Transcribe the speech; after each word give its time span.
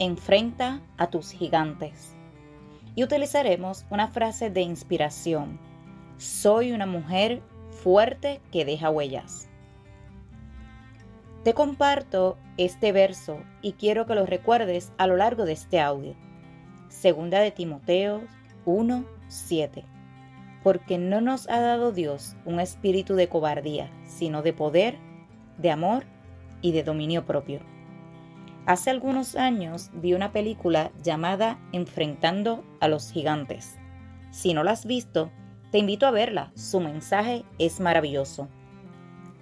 enfrenta 0.00 0.80
a 0.96 1.10
tus 1.10 1.30
gigantes. 1.30 2.16
Y 2.96 3.04
utilizaremos 3.04 3.86
una 3.90 4.08
frase 4.08 4.50
de 4.50 4.62
inspiración. 4.62 5.60
Soy 6.16 6.72
una 6.72 6.86
mujer 6.86 7.42
fuerte 7.70 8.40
que 8.50 8.64
deja 8.64 8.90
huellas. 8.90 9.48
Te 11.44 11.54
comparto 11.54 12.36
este 12.56 12.92
verso 12.92 13.40
y 13.62 13.72
quiero 13.72 14.06
que 14.06 14.14
lo 14.14 14.26
recuerdes 14.26 14.92
a 14.98 15.06
lo 15.06 15.16
largo 15.16 15.44
de 15.44 15.52
este 15.52 15.80
audio. 15.80 16.14
Segunda 16.88 17.40
de 17.40 17.50
Timoteo 17.50 18.22
1, 18.64 19.04
7. 19.28 19.84
Porque 20.62 20.98
no 20.98 21.20
nos 21.20 21.48
ha 21.48 21.60
dado 21.60 21.92
Dios 21.92 22.36
un 22.44 22.58
espíritu 22.58 23.14
de 23.14 23.28
cobardía, 23.28 23.90
sino 24.06 24.42
de 24.42 24.52
poder, 24.52 24.98
de 25.58 25.70
amor 25.70 26.04
y 26.60 26.72
de 26.72 26.82
dominio 26.82 27.24
propio. 27.24 27.60
Hace 28.66 28.90
algunos 28.90 29.36
años 29.36 29.90
vi 29.94 30.12
una 30.12 30.32
película 30.32 30.92
llamada 31.02 31.58
Enfrentando 31.72 32.62
a 32.80 32.88
los 32.88 33.10
Gigantes. 33.10 33.78
Si 34.30 34.52
no 34.52 34.62
la 34.62 34.72
has 34.72 34.84
visto, 34.84 35.30
te 35.70 35.78
invito 35.78 36.06
a 36.06 36.10
verla, 36.10 36.52
su 36.54 36.78
mensaje 36.78 37.44
es 37.58 37.80
maravilloso. 37.80 38.48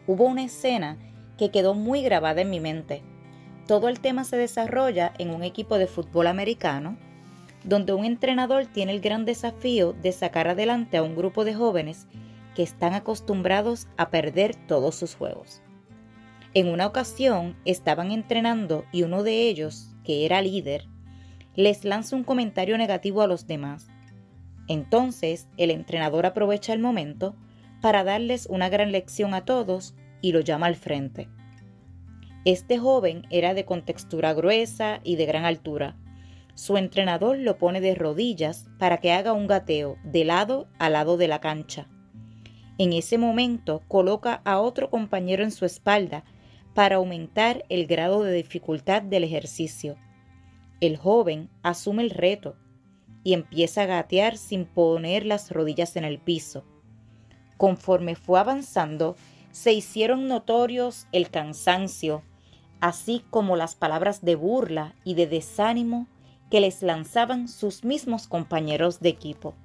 Hubo 0.06 0.24
una 0.24 0.44
escena 0.44 0.98
que 1.36 1.50
quedó 1.50 1.74
muy 1.74 2.02
grabada 2.02 2.42
en 2.42 2.50
mi 2.50 2.60
mente. 2.60 3.02
Todo 3.66 3.88
el 3.88 4.00
tema 4.00 4.24
se 4.24 4.36
desarrolla 4.36 5.12
en 5.18 5.30
un 5.30 5.42
equipo 5.42 5.78
de 5.78 5.88
fútbol 5.88 6.28
americano, 6.28 6.96
donde 7.64 7.92
un 7.92 8.04
entrenador 8.04 8.66
tiene 8.66 8.92
el 8.92 9.00
gran 9.00 9.24
desafío 9.24 9.94
de 9.94 10.12
sacar 10.12 10.48
adelante 10.48 10.96
a 10.96 11.02
un 11.02 11.16
grupo 11.16 11.44
de 11.44 11.54
jóvenes 11.54 12.06
que 12.54 12.62
están 12.62 12.94
acostumbrados 12.94 13.88
a 13.96 14.10
perder 14.10 14.54
todos 14.54 14.94
sus 14.94 15.16
juegos. 15.16 15.60
En 16.54 16.68
una 16.68 16.86
ocasión 16.86 17.56
estaban 17.64 18.10
entrenando 18.10 18.84
y 18.92 19.02
uno 19.02 19.22
de 19.22 19.48
ellos, 19.48 19.94
que 20.02 20.24
era 20.24 20.40
líder, 20.40 20.86
les 21.54 21.84
lanza 21.84 22.16
un 22.16 22.24
comentario 22.24 22.78
negativo 22.78 23.20
a 23.20 23.26
los 23.26 23.46
demás. 23.46 23.88
Entonces 24.66 25.48
el 25.56 25.70
entrenador 25.70 26.24
aprovecha 26.24 26.72
el 26.72 26.78
momento 26.78 27.36
para 27.80 28.04
darles 28.04 28.46
una 28.46 28.68
gran 28.68 28.92
lección 28.92 29.34
a 29.34 29.44
todos 29.44 29.94
y 30.20 30.32
lo 30.32 30.40
llama 30.40 30.66
al 30.66 30.76
frente. 30.76 31.28
Este 32.44 32.78
joven 32.78 33.26
era 33.30 33.54
de 33.54 33.64
contextura 33.64 34.32
gruesa 34.32 35.00
y 35.04 35.16
de 35.16 35.26
gran 35.26 35.44
altura. 35.44 35.96
Su 36.54 36.76
entrenador 36.76 37.38
lo 37.38 37.58
pone 37.58 37.80
de 37.80 37.94
rodillas 37.94 38.66
para 38.78 38.98
que 38.98 39.12
haga 39.12 39.32
un 39.32 39.46
gateo 39.46 39.96
de 40.02 40.24
lado 40.24 40.68
a 40.78 40.88
lado 40.88 41.16
de 41.16 41.28
la 41.28 41.40
cancha. 41.40 41.88
En 42.78 42.92
ese 42.92 43.18
momento 43.18 43.82
coloca 43.88 44.40
a 44.44 44.60
otro 44.60 44.88
compañero 44.88 45.42
en 45.44 45.50
su 45.50 45.64
espalda 45.64 46.24
para 46.78 46.94
aumentar 46.94 47.64
el 47.70 47.88
grado 47.88 48.22
de 48.22 48.32
dificultad 48.32 49.02
del 49.02 49.24
ejercicio. 49.24 49.96
El 50.80 50.96
joven 50.96 51.50
asume 51.64 52.04
el 52.04 52.10
reto 52.10 52.54
y 53.24 53.32
empieza 53.32 53.82
a 53.82 53.86
gatear 53.86 54.36
sin 54.36 54.64
poner 54.64 55.26
las 55.26 55.50
rodillas 55.50 55.96
en 55.96 56.04
el 56.04 56.20
piso. 56.20 56.62
Conforme 57.56 58.14
fue 58.14 58.38
avanzando, 58.38 59.16
se 59.50 59.72
hicieron 59.72 60.28
notorios 60.28 61.08
el 61.10 61.30
cansancio, 61.30 62.22
así 62.78 63.24
como 63.28 63.56
las 63.56 63.74
palabras 63.74 64.24
de 64.24 64.36
burla 64.36 64.94
y 65.02 65.14
de 65.14 65.26
desánimo 65.26 66.06
que 66.48 66.60
les 66.60 66.84
lanzaban 66.84 67.48
sus 67.48 67.82
mismos 67.82 68.28
compañeros 68.28 69.00
de 69.00 69.08
equipo. 69.08 69.56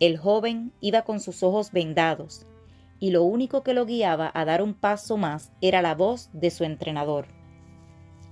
El 0.00 0.18
joven 0.18 0.72
iba 0.80 1.02
con 1.02 1.20
sus 1.20 1.44
ojos 1.44 1.70
vendados, 1.70 2.46
y 2.98 3.10
lo 3.10 3.22
único 3.22 3.62
que 3.62 3.74
lo 3.74 3.84
guiaba 3.86 4.30
a 4.32 4.44
dar 4.44 4.62
un 4.62 4.74
paso 4.74 5.16
más 5.16 5.52
era 5.60 5.82
la 5.82 5.94
voz 5.94 6.30
de 6.32 6.50
su 6.50 6.64
entrenador. 6.64 7.26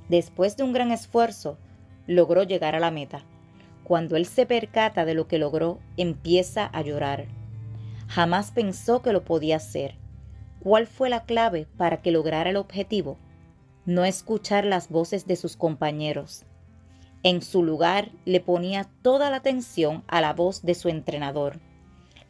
Después 0.09 0.57
de 0.57 0.65
un 0.65 0.73
gran 0.73 0.91
esfuerzo, 0.91 1.59
logró 2.07 2.43
llegar 2.43 2.75
a 2.75 2.81
la 2.81 2.91
meta. 2.91 3.25
Cuando 3.85 4.17
él 4.17 4.27
se 4.27 4.47
percata 4.47 5.05
de 5.05 5.15
lo 5.15 5.29
que 5.29 5.39
logró, 5.39 5.81
empieza 5.97 6.67
a 6.67 6.83
llorar. 6.83 7.27
Jamás 8.09 8.51
pensó 8.51 9.03
que 9.03 9.13
lo 9.13 9.25
podía 9.25 9.57
hacer. 9.57 9.97
¿Cuál 10.61 10.87
fue 10.87 11.11
la 11.11 11.25
clave 11.25 11.67
para 11.77 12.01
que 12.01 12.11
lograra 12.11 12.51
el 12.51 12.57
objetivo? 12.57 13.19
No 13.85 14.05
escuchar 14.05 14.65
las 14.65 14.89
voces 14.89 15.27
de 15.27 15.37
sus 15.37 15.57
compañeros. 15.57 16.45
En 17.23 17.43
su 17.43 17.63
lugar 17.63 18.11
le 18.25 18.41
ponía 18.41 18.89
toda 19.03 19.31
la 19.31 19.37
atención 19.37 20.05
a 20.07 20.21
la 20.23 20.33
voz 20.33 20.63
de 20.63 20.75
su 20.75 20.89
entrenador 20.89 21.61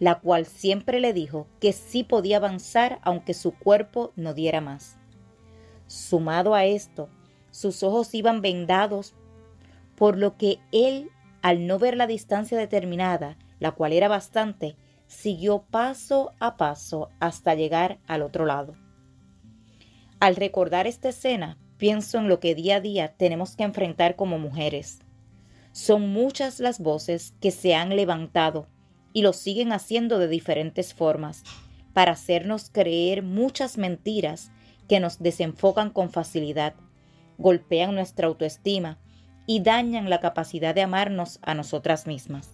la 0.04 0.16
cual 0.20 0.44
siempre 0.44 1.00
le 1.00 1.14
dijo 1.14 1.46
que 1.60 1.72
sí 1.72 2.04
podía 2.04 2.36
avanzar 2.36 2.98
aunque 3.00 3.32
su 3.32 3.52
cuerpo 3.52 4.12
no 4.16 4.34
diera 4.34 4.60
más. 4.60 4.98
Sumado 5.86 6.54
a 6.54 6.66
esto, 6.66 7.08
sus 7.50 7.82
ojos 7.82 8.14
iban 8.14 8.42
vendados, 8.42 9.14
por 9.96 10.18
lo 10.18 10.36
que 10.36 10.58
él, 10.72 11.08
al 11.40 11.66
no 11.66 11.78
ver 11.78 11.96
la 11.96 12.06
distancia 12.06 12.58
determinada, 12.58 13.38
la 13.60 13.70
cual 13.72 13.94
era 13.94 14.08
bastante, 14.08 14.76
siguió 15.06 15.62
paso 15.70 16.32
a 16.38 16.58
paso 16.58 17.08
hasta 17.18 17.54
llegar 17.54 17.98
al 18.06 18.20
otro 18.20 18.44
lado. 18.44 18.74
Al 20.20 20.36
recordar 20.36 20.86
esta 20.86 21.08
escena, 21.08 21.56
pienso 21.78 22.18
en 22.18 22.28
lo 22.28 22.40
que 22.40 22.54
día 22.54 22.76
a 22.76 22.80
día 22.82 23.14
tenemos 23.16 23.56
que 23.56 23.64
enfrentar 23.64 24.16
como 24.16 24.38
mujeres. 24.38 24.98
Son 25.72 26.10
muchas 26.12 26.60
las 26.60 26.78
voces 26.78 27.32
que 27.40 27.50
se 27.50 27.74
han 27.74 27.96
levantado 27.96 28.66
y 29.14 29.22
lo 29.22 29.32
siguen 29.32 29.72
haciendo 29.72 30.18
de 30.18 30.28
diferentes 30.28 30.92
formas, 30.92 31.44
para 31.94 32.12
hacernos 32.12 32.68
creer 32.68 33.22
muchas 33.22 33.78
mentiras 33.78 34.50
que 34.88 35.00
nos 35.00 35.20
desenfocan 35.20 35.88
con 35.90 36.10
facilidad, 36.10 36.74
golpean 37.38 37.94
nuestra 37.94 38.26
autoestima 38.26 38.98
y 39.46 39.60
dañan 39.60 40.10
la 40.10 40.20
capacidad 40.20 40.74
de 40.74 40.82
amarnos 40.82 41.38
a 41.42 41.54
nosotras 41.54 42.06
mismas. 42.06 42.50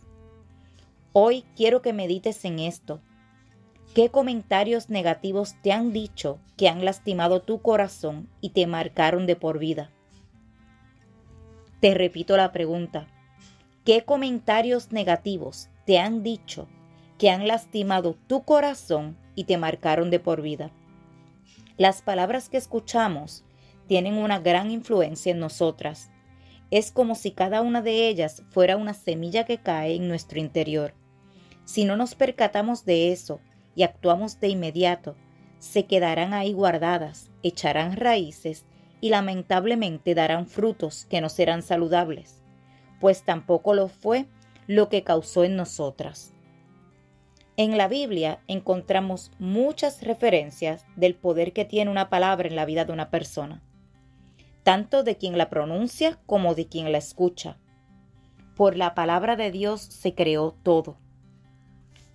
Hoy 1.12 1.44
quiero 1.56 1.82
que 1.82 1.93
medites 1.93 2.44
en 2.44 2.60
esto. 2.60 3.00
¿Qué 3.94 4.10
comentarios 4.10 4.91
negativos 4.91 5.56
te 5.62 5.72
han 5.72 5.92
dicho 5.92 6.38
que 6.56 6.69
han 6.69 6.84
lastimado 6.84 7.42
tu 7.42 7.62
corazón 7.62 8.28
y 8.41 8.50
te 8.50 8.66
marcaron 8.66 9.27
de 9.27 9.34
por 9.34 9.59
vida? 9.59 9.91
Te 11.81 11.94
repito 11.94 12.37
la 12.37 12.53
pregunta. 12.53 13.09
¿Qué 13.84 14.04
comentarios 14.04 14.92
negativos 14.92 15.71
te 15.91 15.99
han 15.99 16.23
dicho 16.23 16.69
que 17.19 17.31
han 17.31 17.49
lastimado 17.49 18.17
tu 18.28 18.45
corazón 18.45 19.19
y 19.34 19.43
te 19.43 19.59
marcaron 19.59 20.09
de 20.09 20.21
por 20.21 20.41
vida. 20.41 20.71
Las 21.78 22.01
palabras 22.01 22.49
que 22.49 22.59
escuchamos 22.59 23.43
tienen 23.89 24.15
una 24.15 24.39
gran 24.39 24.71
influencia 24.71 25.33
en 25.33 25.41
nosotras. 25.41 26.12
Es 26.71 26.93
como 26.93 27.17
si 27.17 27.33
cada 27.33 27.61
una 27.61 27.83
de 27.83 28.06
ellas 28.06 28.45
fuera 28.51 28.77
una 28.77 28.95
semilla 28.95 29.45
que 29.45 29.59
cae 29.59 29.97
en 29.97 30.06
nuestro 30.06 30.39
interior. 30.39 30.95
Si 31.65 31.84
no 31.84 31.97
nos 31.97 32.15
percatamos 32.15 32.84
de 32.84 33.11
eso 33.11 33.41
y 33.75 33.83
actuamos 33.83 34.39
de 34.39 34.47
inmediato, 34.47 35.17
se 35.59 35.87
quedarán 35.87 36.34
ahí 36.34 36.53
guardadas, 36.53 37.33
echarán 37.43 37.97
raíces 37.97 38.65
y 39.01 39.09
lamentablemente 39.09 40.15
darán 40.15 40.47
frutos 40.47 41.07
que 41.07 41.21
no 41.21 41.28
serán 41.31 41.62
saludables, 41.62 42.45
pues 43.01 43.25
tampoco 43.25 43.75
lo 43.75 43.89
fue 43.89 44.28
lo 44.71 44.89
que 44.89 45.03
causó 45.03 45.43
en 45.43 45.57
nosotras. 45.57 46.33
En 47.57 47.77
la 47.77 47.89
Biblia 47.89 48.39
encontramos 48.47 49.33
muchas 49.41 50.01
referencias 50.01 50.87
del 50.95 51.17
poder 51.17 51.53
que 51.53 51.65
tiene 51.65 51.91
una 51.91 52.09
palabra 52.09 52.47
en 52.47 52.55
la 52.55 52.67
vida 52.67 52.84
de 52.84 52.93
una 52.93 53.11
persona, 53.11 53.65
tanto 54.63 55.03
de 55.03 55.17
quien 55.17 55.37
la 55.37 55.51
pronuncia 55.51 56.21
como 56.25 56.55
de 56.55 56.69
quien 56.69 56.93
la 56.93 56.99
escucha. 56.99 57.59
Por 58.55 58.77
la 58.77 58.95
palabra 58.95 59.34
de 59.34 59.51
Dios 59.51 59.81
se 59.81 60.15
creó 60.15 60.55
todo. 60.63 60.99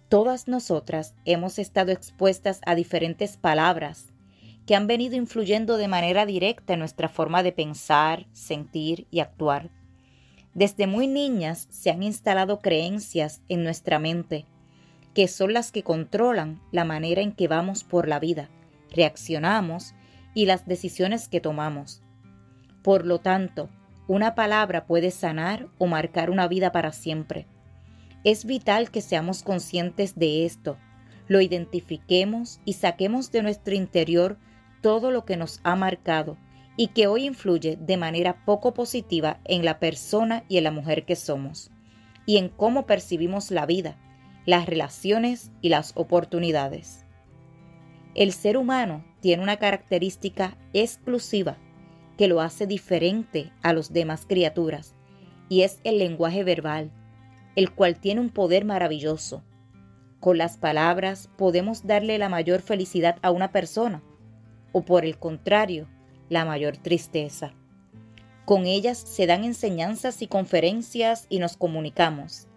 Todas 0.08 0.48
nosotras 0.48 1.14
hemos 1.26 1.60
estado 1.60 1.92
expuestas 1.92 2.62
a 2.66 2.74
diferentes 2.74 3.36
palabras 3.36 4.14
que 4.66 4.76
han 4.76 4.88
venido 4.88 5.18
influyendo 5.18 5.76
de 5.76 5.90
manera 5.90 6.26
directa 6.26 6.72
en 6.72 6.80
nuestra 6.80 7.10
forma 7.10 7.44
de 7.44 7.52
pensar, 7.52 8.28
sentir 8.32 9.08
y 9.12 9.20
actuar. 9.20 9.72
Desde 10.56 10.88
muy 10.88 11.08
niñas 11.08 11.68
se 11.70 11.92
han 11.92 12.02
instalado 12.02 12.62
creencias 12.62 13.42
en 13.50 13.66
nuestra 13.66 14.00
mente, 14.00 14.46
que 15.14 15.28
son 15.28 15.52
las 15.52 15.74
que 15.74 15.84
controlan 15.84 16.62
la 16.72 16.86
manera 16.86 17.22
en 17.22 17.34
que 17.34 17.50
vamos 17.50 17.84
por 17.84 18.08
la 18.08 18.20
vida, 18.20 18.50
reaccionamos 18.90 19.94
y 20.34 20.46
las 20.46 20.66
decisiones 20.66 21.28
que 21.28 21.42
tomamos. 21.42 22.02
Por 22.84 23.06
lo 23.06 23.20
tanto, 23.20 23.70
una 24.08 24.34
palabra 24.34 24.86
puede 24.86 25.12
sanar 25.12 25.68
o 25.78 25.88
marcar 25.88 26.30
una 26.30 26.48
vida 26.48 26.72
para 26.72 26.94
siempre. 26.94 27.48
Es 28.24 28.46
vital 28.46 28.92
que 28.92 29.02
seamos 29.02 29.44
conscientes 29.44 30.16
de 30.16 30.46
esto, 30.46 30.78
lo 31.28 31.42
identifiquemos 31.42 32.62
y 32.64 32.74
saquemos 32.74 33.30
de 33.34 33.42
nuestro 33.42 33.76
interior 33.76 34.38
todo 34.80 35.12
lo 35.12 35.26
que 35.26 35.36
nos 35.36 35.60
ha 35.64 35.76
marcado 35.76 36.38
y 36.78 36.88
que 36.88 37.08
hoy 37.08 37.26
influye 37.26 37.78
de 37.80 37.98
manera 37.98 38.44
poco 38.46 38.74
positiva 38.74 39.40
en 39.46 39.64
la 39.64 39.80
persona 39.80 40.44
y 40.50 40.58
en 40.58 40.66
la 40.66 40.72
mujer 40.72 41.06
que 41.06 41.16
somos, 41.16 41.72
y 42.26 42.38
en 42.38 42.50
cómo 42.50 42.86
percibimos 42.86 43.52
la 43.52 43.66
vida, 43.66 43.98
las 44.46 44.66
relaciones 44.66 45.52
y 45.62 45.70
las 45.70 45.94
oportunidades. 45.96 47.06
El 48.14 48.32
ser 48.32 48.58
humano 48.58 49.04
tiene 49.22 49.44
una 49.44 49.58
característica 49.58 50.58
exclusiva 50.74 51.58
que 52.18 52.28
lo 52.28 52.42
hace 52.42 52.66
diferente 52.66 53.52
a 53.62 53.74
los 53.74 53.92
demás 53.92 54.26
criaturas, 54.28 54.96
y 55.50 55.62
es 55.62 55.80
el 55.84 55.98
lenguaje 55.98 56.44
verbal, 56.44 56.92
el 57.56 57.72
cual 57.72 58.00
tiene 58.00 58.22
un 58.22 58.30
poder 58.30 58.66
maravilloso. 58.66 59.44
Con 60.20 60.38
las 60.38 60.58
palabras 60.58 61.30
podemos 61.38 61.86
darle 61.86 62.18
la 62.18 62.30
mayor 62.30 62.62
felicidad 62.62 63.18
a 63.22 63.32
una 63.32 63.52
persona, 63.52 64.02
o 64.72 64.84
por 64.84 65.06
el 65.06 65.18
contrario, 65.18 65.88
la 66.30 66.46
mayor 66.46 66.78
tristeza. 66.78 67.54
Con 68.46 68.66
ellas 68.66 68.98
se 68.98 69.26
dan 69.26 69.44
enseñanzas 69.44 70.22
y 70.22 70.28
conferencias 70.28 71.26
y 71.30 71.40
nos 71.40 71.58
comunicamos. 71.58 72.48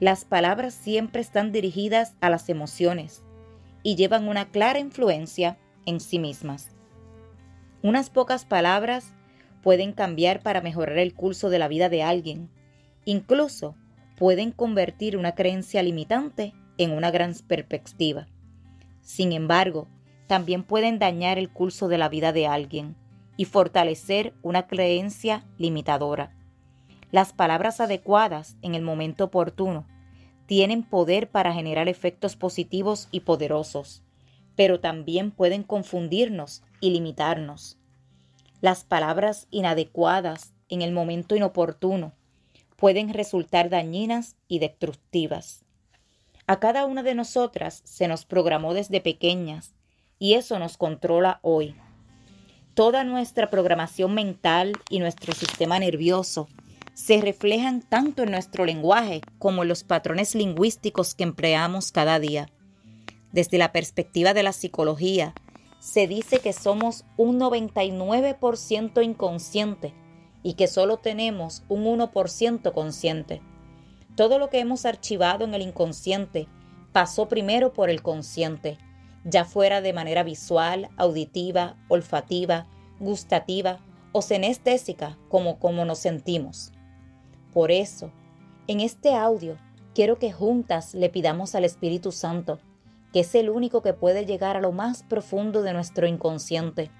Las 0.00 0.24
palabras 0.24 0.74
siempre 0.74 1.20
están 1.20 1.52
dirigidas 1.52 2.14
a 2.20 2.28
las 2.28 2.48
emociones 2.48 3.22
y 3.82 3.96
llevan 3.96 4.28
una 4.28 4.50
clara 4.50 4.78
influencia 4.78 5.58
en 5.86 6.00
sí 6.00 6.18
mismas. 6.18 6.70
Unas 7.82 8.10
pocas 8.10 8.44
palabras 8.44 9.12
pueden 9.62 9.92
cambiar 9.92 10.42
para 10.42 10.60
mejorar 10.60 10.98
el 10.98 11.14
curso 11.14 11.48
de 11.48 11.58
la 11.58 11.68
vida 11.68 11.88
de 11.88 12.02
alguien. 12.02 12.50
Incluso 13.04 13.76
pueden 14.16 14.52
convertir 14.52 15.16
una 15.16 15.34
creencia 15.34 15.82
limitante 15.82 16.52
en 16.76 16.92
una 16.92 17.10
gran 17.10 17.34
perspectiva. 17.46 18.26
Sin 19.00 19.32
embargo, 19.32 19.88
también 20.26 20.62
pueden 20.62 20.98
dañar 20.98 21.38
el 21.38 21.50
curso 21.50 21.88
de 21.88 21.98
la 21.98 22.08
vida 22.08 22.32
de 22.32 22.46
alguien 22.46 22.96
y 23.36 23.44
fortalecer 23.44 24.34
una 24.42 24.66
creencia 24.66 25.44
limitadora. 25.58 26.34
Las 27.10 27.32
palabras 27.32 27.80
adecuadas 27.80 28.56
en 28.62 28.74
el 28.74 28.82
momento 28.82 29.24
oportuno 29.24 29.86
tienen 30.46 30.82
poder 30.82 31.30
para 31.30 31.52
generar 31.52 31.88
efectos 31.88 32.36
positivos 32.36 33.08
y 33.10 33.20
poderosos 33.20 34.04
pero 34.56 34.80
también 34.80 35.30
pueden 35.30 35.62
confundirnos 35.62 36.62
y 36.80 36.90
limitarnos. 36.90 37.78
Las 38.60 38.84
palabras 38.84 39.46
inadecuadas 39.50 40.52
en 40.68 40.82
el 40.82 40.92
momento 40.92 41.36
inoportuno 41.36 42.12
pueden 42.76 43.12
resultar 43.12 43.68
dañinas 43.68 44.36
y 44.48 44.58
destructivas. 44.58 45.64
A 46.46 46.60
cada 46.60 46.84
una 46.84 47.02
de 47.02 47.14
nosotras 47.14 47.82
se 47.84 48.08
nos 48.08 48.24
programó 48.24 48.74
desde 48.74 49.00
pequeñas 49.00 49.74
y 50.18 50.34
eso 50.34 50.58
nos 50.58 50.76
controla 50.76 51.40
hoy. 51.42 51.74
Toda 52.74 53.04
nuestra 53.04 53.50
programación 53.50 54.14
mental 54.14 54.72
y 54.90 54.98
nuestro 54.98 55.32
sistema 55.32 55.78
nervioso 55.78 56.48
se 56.94 57.20
reflejan 57.20 57.82
tanto 57.82 58.22
en 58.22 58.30
nuestro 58.30 58.64
lenguaje 58.64 59.20
como 59.38 59.62
en 59.62 59.68
los 59.68 59.84
patrones 59.84 60.34
lingüísticos 60.34 61.14
que 61.14 61.24
empleamos 61.24 61.92
cada 61.92 62.18
día. 62.18 62.48
Desde 63.32 63.58
la 63.58 63.72
perspectiva 63.72 64.32
de 64.32 64.44
la 64.44 64.52
psicología, 64.52 65.34
se 65.80 66.06
dice 66.06 66.38
que 66.38 66.52
somos 66.52 67.04
un 67.16 67.38
99% 67.38 69.04
inconsciente 69.04 69.92
y 70.42 70.54
que 70.54 70.66
solo 70.66 70.98
tenemos 70.98 71.64
un 71.68 71.84
1% 71.84 72.72
consciente. 72.72 73.42
Todo 74.16 74.38
lo 74.38 74.48
que 74.48 74.60
hemos 74.60 74.86
archivado 74.86 75.44
en 75.44 75.54
el 75.54 75.62
inconsciente 75.62 76.46
pasó 76.92 77.28
primero 77.28 77.72
por 77.72 77.90
el 77.90 78.02
consciente, 78.02 78.78
ya 79.24 79.44
fuera 79.44 79.80
de 79.80 79.92
manera 79.92 80.22
visual, 80.22 80.88
auditiva, 80.96 81.76
olfativa, 81.88 82.66
gustativa 83.00 83.80
o 84.12 84.22
senestésica, 84.22 85.18
como, 85.28 85.58
como 85.58 85.84
nos 85.84 85.98
sentimos. 85.98 86.72
Por 87.52 87.70
eso, 87.70 88.12
en 88.66 88.80
este 88.80 89.14
audio, 89.14 89.58
quiero 89.94 90.18
que 90.18 90.32
juntas 90.32 90.94
le 90.94 91.08
pidamos 91.08 91.54
al 91.54 91.64
Espíritu 91.64 92.12
Santo 92.12 92.60
que 93.14 93.20
es 93.20 93.32
el 93.36 93.48
único 93.48 93.80
que 93.80 93.94
puede 93.94 94.26
llegar 94.26 94.56
a 94.56 94.60
lo 94.60 94.72
más 94.72 95.04
profundo 95.04 95.62
de 95.62 95.72
nuestro 95.72 96.08
inconsciente, 96.08 96.90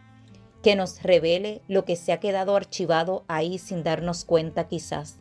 que 0.62 0.76
nos 0.76 1.02
revele 1.02 1.60
lo 1.66 1.84
que 1.84 1.96
se 1.96 2.12
ha 2.12 2.20
quedado 2.20 2.54
archivado 2.54 3.24
ahí 3.26 3.58
sin 3.58 3.82
darnos 3.82 4.24
cuenta 4.24 4.68
quizás, 4.68 5.18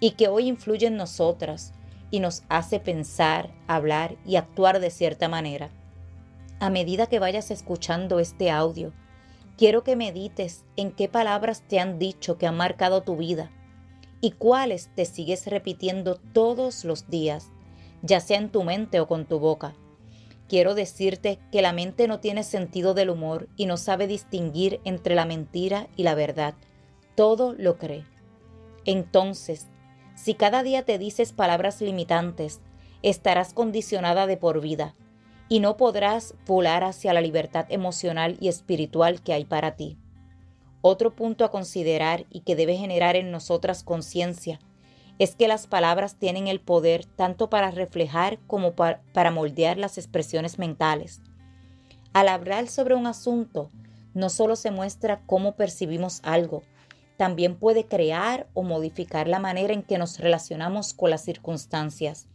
y 0.00 0.12
que 0.12 0.28
hoy 0.28 0.46
influye 0.46 0.86
en 0.86 0.98
nosotras 0.98 1.72
y 2.10 2.20
nos 2.20 2.42
hace 2.50 2.78
pensar, 2.78 3.54
hablar 3.66 4.16
y 4.26 4.36
actuar 4.36 4.80
de 4.80 4.90
cierta 4.90 5.30
manera. 5.30 5.70
A 6.60 6.70
medida 6.70 7.06
que 7.06 7.18
vayas 7.18 7.50
escuchando 7.50 8.18
este 8.18 8.50
audio, 8.50 8.92
quiero 9.56 9.84
que 9.84 9.96
medites 9.96 10.64
en 10.76 10.92
qué 10.92 11.08
palabras 11.08 11.62
te 11.62 11.80
han 11.80 11.98
dicho 11.98 12.38
que 12.38 12.46
han 12.46 12.56
marcado 12.56 13.02
tu 13.02 13.16
vida 13.16 13.50
y 14.20 14.32
cuáles 14.32 14.88
te 14.94 15.04
sigues 15.04 15.46
repitiendo 15.46 16.16
todos 16.32 16.84
los 16.84 17.08
días, 17.08 17.50
ya 18.02 18.20
sea 18.20 18.38
en 18.38 18.50
tu 18.50 18.64
mente 18.64 19.00
o 19.00 19.06
con 19.06 19.26
tu 19.26 19.38
boca 19.38 19.74
Quiero 20.48 20.74
decirte 20.74 21.38
que 21.52 21.60
la 21.60 21.74
mente 21.74 22.08
no 22.08 22.20
tiene 22.20 22.42
sentido 22.42 22.94
del 22.94 23.10
humor 23.10 23.48
y 23.56 23.66
no 23.66 23.76
sabe 23.76 24.06
distinguir 24.06 24.80
entre 24.84 25.14
la 25.14 25.26
mentira 25.26 25.88
y 25.94 26.04
la 26.04 26.14
verdad. 26.14 26.54
Todo 27.14 27.52
lo 27.52 27.76
cree. 27.76 28.06
Entonces, 28.86 29.66
si 30.14 30.32
cada 30.32 30.62
día 30.62 30.84
te 30.84 30.96
dices 30.96 31.34
palabras 31.34 31.82
limitantes, 31.82 32.62
estarás 33.02 33.52
condicionada 33.52 34.26
de 34.26 34.38
por 34.38 34.62
vida 34.62 34.94
y 35.48 35.60
no 35.60 35.76
podrás 35.76 36.34
volar 36.46 36.84
hacia 36.84 37.12
la 37.12 37.20
libertad 37.20 37.66
emocional 37.68 38.36
y 38.40 38.48
espiritual 38.48 39.22
que 39.22 39.32
hay 39.32 39.44
para 39.44 39.76
ti. 39.76 39.98
Otro 40.80 41.14
punto 41.14 41.44
a 41.44 41.50
considerar 41.50 42.26
y 42.30 42.40
que 42.40 42.56
debe 42.56 42.76
generar 42.76 43.16
en 43.16 43.30
nosotras 43.30 43.82
conciencia 43.82 44.60
es 45.18 45.34
que 45.34 45.48
las 45.48 45.66
palabras 45.66 46.16
tienen 46.16 46.46
el 46.46 46.60
poder 46.60 47.04
tanto 47.04 47.50
para 47.50 47.70
reflejar 47.70 48.38
como 48.46 48.74
para 48.74 49.30
moldear 49.32 49.76
las 49.76 49.98
expresiones 49.98 50.58
mentales. 50.58 51.20
Al 52.12 52.28
hablar 52.28 52.68
sobre 52.68 52.94
un 52.94 53.06
asunto, 53.06 53.70
no 54.14 54.30
solo 54.30 54.54
se 54.54 54.70
muestra 54.70 55.22
cómo 55.26 55.56
percibimos 55.56 56.20
algo, 56.22 56.62
también 57.16 57.56
puede 57.56 57.84
crear 57.84 58.48
o 58.54 58.62
modificar 58.62 59.26
la 59.26 59.40
manera 59.40 59.74
en 59.74 59.82
que 59.82 59.98
nos 59.98 60.20
relacionamos 60.20 60.94
con 60.94 61.10
las 61.10 61.24
circunstancias. 61.24 62.28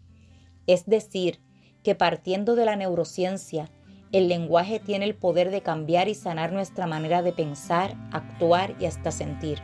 Es 0.68 0.86
decir, 0.86 1.40
que 1.84 1.96
partiendo 1.96 2.56
de 2.56 2.66
la 2.66 2.75
neurociencia, 2.75 3.70
el 4.12 4.30
lenguaje 4.30 4.80
tiene 4.80 5.06
el 5.06 5.16
poder 5.16 5.52
de 5.52 5.62
cambiar 5.62 6.08
y 6.08 6.16
sanar 6.16 6.52
nuestra 6.52 6.88
manera 6.88 7.22
de 7.22 7.34
pensar, 7.34 7.96
actuar 8.12 8.75
y 8.80 8.86
hasta 8.86 9.12
sentir. 9.12 9.60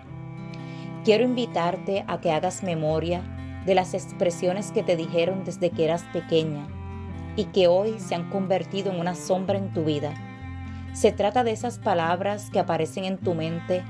Quiero 1.05 1.23
invitarte 1.23 2.03
a 2.07 2.19
que 2.19 2.31
hagas 2.31 2.63
memoria 2.63 3.21
de 3.65 3.75
las 3.75 3.93
expresiones 3.93 4.71
que 4.71 4.83
te 4.83 4.95
dijeron 4.95 5.43
desde 5.45 5.69
que 5.69 5.85
eras 5.85 6.03
pequeña 6.11 6.67
y 7.35 7.45
que 7.45 7.67
hoy 7.67 7.99
se 7.99 8.15
han 8.15 8.29
convertido 8.29 8.91
en 8.91 8.99
una 8.99 9.15
sombra 9.15 9.57
en 9.57 9.71
tu 9.71 9.85
vida. 9.85 10.13
Se 10.93 11.11
trata 11.11 11.43
de 11.43 11.51
esas 11.51 11.77
palabras 11.77 12.49
que 12.49 12.59
aparecen 12.59 13.05
en 13.05 13.17
tu 13.17 13.35
mente 13.35 13.83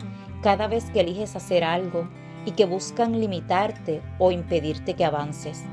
cada 0.43 0.67
vez 0.67 0.91
que 0.91 0.99
eliges 0.99 1.35
hacer 1.35 1.63
algo 1.63 2.09
y 2.45 2.51
que 2.51 2.65
buscan 2.65 3.19
limitarte 3.19 4.01
o 4.19 4.31
impedirte 4.31 4.93
que 4.93 5.05
avances. 5.05 5.63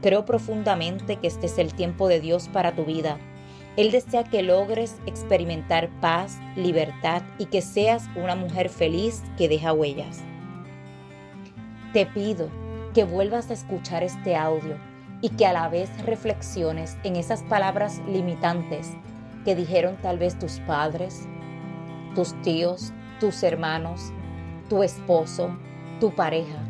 Creo 0.00 0.24
profundamente 0.24 1.16
que 1.16 1.26
este 1.26 1.46
es 1.46 1.58
el 1.58 1.74
tiempo 1.74 2.08
de 2.08 2.20
Dios 2.20 2.48
para 2.48 2.74
tu 2.74 2.84
vida. 2.84 3.18
Él 3.76 3.90
desea 3.90 4.24
que 4.24 4.42
logres 4.42 4.96
experimentar 5.06 5.88
paz, 6.00 6.38
libertad 6.56 7.22
y 7.38 7.46
que 7.46 7.62
seas 7.62 8.08
una 8.16 8.34
mujer 8.34 8.68
feliz 8.68 9.22
que 9.36 9.48
deja 9.48 9.72
huellas. 9.72 10.20
Te 11.92 12.06
pido 12.06 12.48
que 12.94 13.04
vuelvas 13.04 13.50
a 13.50 13.54
escuchar 13.54 14.02
este 14.02 14.36
audio 14.36 14.76
y 15.20 15.30
que 15.30 15.46
a 15.46 15.52
la 15.52 15.68
vez 15.68 15.90
reflexiones 16.04 16.96
en 17.02 17.16
esas 17.16 17.42
palabras 17.44 18.00
limitantes 18.08 18.92
que 19.44 19.54
dijeron 19.54 19.96
tal 20.02 20.18
vez 20.18 20.38
tus 20.38 20.60
padres, 20.60 21.26
tus 22.14 22.40
tíos, 22.42 22.92
tus 23.18 23.42
hermanos, 23.42 24.12
tu 24.68 24.82
esposo, 24.82 25.56
tu 26.00 26.14
pareja, 26.14 26.67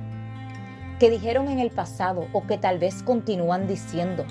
que 0.98 1.10
dijeron 1.10 1.48
en 1.48 1.60
el 1.60 1.70
pasado 1.70 2.26
o 2.32 2.46
que 2.46 2.58
tal 2.58 2.78
vez 2.78 3.02
continúan 3.02 3.66
diciendo. 3.66 4.24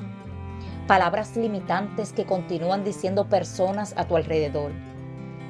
Palabras 0.88 1.36
limitantes 1.36 2.14
que 2.14 2.26
continúan 2.26 2.84
diciendo 2.84 3.26
personas 3.28 3.94
a 3.98 4.06
tu 4.06 4.16
alrededor. 4.16 4.72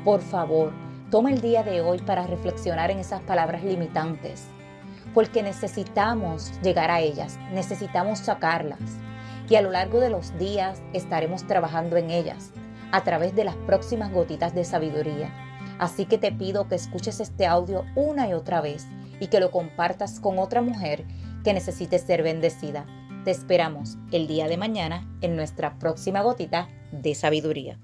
Por 0.04 0.22
favor, 0.22 0.74
toma 1.12 1.32
el 1.32 1.42
día 1.42 1.64
de 1.64 1.82
hoy 1.82 2.00
para 2.00 2.28
reflexionar 2.28 2.92
en 2.92 3.00
esas 3.00 3.22
palabras 3.22 3.64
limitantes 3.64 4.48
porque 5.18 5.42
necesitamos 5.42 6.52
llegar 6.62 6.92
a 6.92 7.00
ellas, 7.00 7.40
necesitamos 7.52 8.20
sacarlas. 8.20 8.80
Y 9.50 9.56
a 9.56 9.64
lo 9.64 9.72
largo 9.72 10.00
de 10.00 10.12
los 10.12 10.38
días 10.38 10.80
estaremos 10.94 11.48
trabajando 11.48 11.98
en 11.98 12.12
ellas 12.12 12.52
a 12.92 13.04
través 13.04 13.36
de 13.36 13.44
las 13.44 13.56
próximas 13.56 14.12
gotitas 14.12 14.54
de 14.54 14.64
sabiduría. 14.64 15.32
Así 15.80 16.06
que 16.06 16.20
te 16.20 16.32
pido 16.32 16.68
que 16.68 16.76
escuches 16.76 17.20
este 17.20 17.48
audio 17.48 17.84
una 17.96 18.28
y 18.28 18.34
otra 18.34 18.62
vez 18.62 18.86
y 19.20 19.28
que 19.28 19.40
lo 19.40 19.52
compartas 19.52 20.20
con 20.20 20.40
otra 20.40 20.62
mujer 20.62 21.06
que 21.44 21.54
necesite 21.54 22.00
ser 22.00 22.24
bendecida. 22.24 22.86
Te 23.24 23.32
esperamos 23.32 23.98
el 24.12 24.28
día 24.28 24.48
de 24.48 24.58
mañana 24.58 25.08
en 25.22 25.36
nuestra 25.36 25.78
próxima 25.80 26.22
gotita 26.22 26.70
de 26.92 27.16
sabiduría. 27.16 27.80